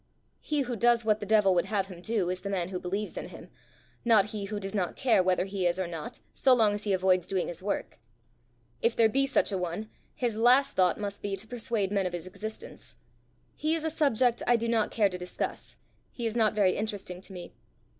"He 0.39 0.61
who 0.61 0.75
does 0.75 1.05
what 1.05 1.19
the 1.19 1.27
devil 1.27 1.53
would 1.53 1.65
have 1.67 1.85
him 1.85 2.01
do, 2.01 2.31
is 2.31 2.41
the 2.41 2.49
man 2.49 2.69
who 2.69 2.79
believes 2.79 3.19
in 3.19 3.27
him, 3.29 3.51
not 4.03 4.31
he 4.33 4.45
who 4.45 4.59
does 4.59 4.73
not 4.73 4.95
care 4.95 5.21
whether 5.21 5.45
he 5.45 5.67
is 5.67 5.79
or 5.79 5.85
not, 5.85 6.21
so 6.33 6.55
long 6.55 6.73
as 6.73 6.85
he 6.85 6.91
avoids 6.93 7.27
doing 7.27 7.47
his 7.47 7.61
works. 7.61 7.97
If 8.81 8.95
there 8.95 9.07
be 9.07 9.27
such 9.27 9.51
a 9.51 9.59
one, 9.59 9.91
his 10.15 10.35
last 10.35 10.75
thought 10.75 10.97
must 10.99 11.21
be 11.21 11.35
to 11.35 11.45
persuade 11.47 11.91
men 11.91 12.07
of 12.07 12.13
his 12.13 12.25
existence! 12.25 12.97
He 13.55 13.75
is 13.75 13.83
a 13.83 13.91
subject 13.91 14.41
I 14.47 14.55
do 14.55 14.67
not 14.67 14.89
care 14.89 15.07
to 15.07 15.19
discuss; 15.19 15.75
he 16.09 16.25
is 16.25 16.35
not 16.35 16.55
very 16.55 16.75
interesting 16.77 17.21
to 17.21 17.31
me. 17.33 17.53